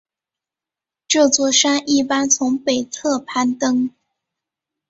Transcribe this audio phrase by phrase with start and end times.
[1.07, 3.91] 这座山一般从北侧攀登。